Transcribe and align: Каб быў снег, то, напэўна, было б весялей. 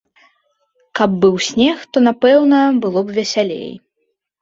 Каб 0.99 1.09
быў 1.27 1.35
снег, 1.49 1.85
то, 1.91 1.97
напэўна, 2.07 2.65
было 2.87 2.99
б 3.07 3.23
весялей. 3.23 3.71